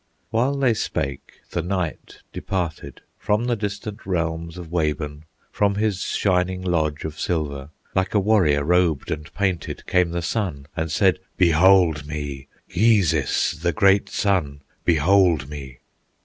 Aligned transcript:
While 0.31 0.55
they 0.57 0.73
spake, 0.73 1.33
the 1.51 1.61
night 1.61 2.21
departed: 2.33 3.01
From 3.19 3.45
the 3.45 3.55
distant 3.55 4.03
realms 4.03 4.57
of 4.57 4.71
Wabun, 4.71 5.25
From 5.51 5.75
his 5.75 6.01
shining 6.01 6.63
lodge 6.63 7.05
of 7.05 7.19
silver, 7.19 7.69
Like 7.93 8.15
a 8.15 8.19
warrior 8.19 8.63
robed 8.63 9.11
and 9.11 9.31
painted, 9.35 9.85
Came 9.85 10.09
the 10.09 10.23
sun, 10.23 10.65
and 10.75 10.91
said, 10.91 11.19
"Behold 11.37 12.07
me 12.07 12.47
Gheezis, 12.67 13.61
the 13.61 13.73
great 13.73 14.09
sun, 14.09 14.63
behold 14.85 15.47
me!" 15.47 15.77